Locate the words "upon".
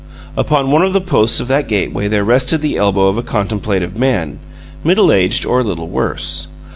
0.35-0.71